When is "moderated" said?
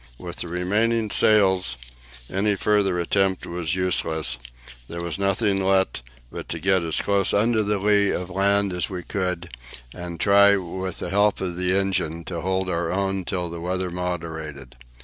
13.91-14.75